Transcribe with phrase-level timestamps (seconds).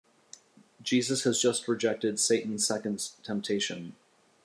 [0.81, 3.95] Jesus has just rejected Satan's second temptation.